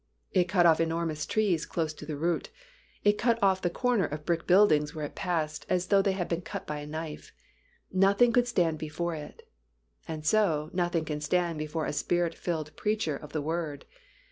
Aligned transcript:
It 0.31 0.45
cut 0.45 0.65
off 0.65 0.79
enormous 0.79 1.27
trees 1.27 1.67
close 1.67 1.93
to 1.93 2.07
the 2.07 2.17
root, 2.17 2.49
it 3.03 3.19
cut 3.19 3.37
off 3.43 3.61
the 3.61 3.69
corner 3.69 4.05
of 4.05 4.25
brick 4.25 4.47
buildings 4.47 4.95
where 4.95 5.05
it 5.05 5.13
passed 5.13 5.63
as 5.69 5.85
though 5.89 6.01
they 6.01 6.13
had 6.13 6.27
been 6.27 6.41
cut 6.41 6.65
by 6.65 6.79
a 6.79 6.87
knife; 6.87 7.31
nothing 7.91 8.33
could 8.33 8.47
stand 8.47 8.79
before 8.79 9.13
it; 9.13 9.47
and 10.07 10.25
so, 10.25 10.71
nothing 10.73 11.05
can 11.05 11.21
stand 11.21 11.59
before 11.59 11.85
a 11.85 11.93
Spirit 11.93 12.33
filled 12.33 12.75
preacher 12.75 13.15
of 13.15 13.31
the 13.31 13.43
Word. 13.43 13.85